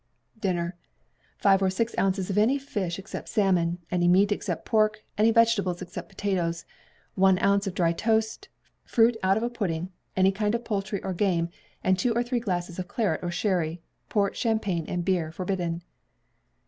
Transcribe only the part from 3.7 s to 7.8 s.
any meat except pork, any vegetables except potatoes; one ounce of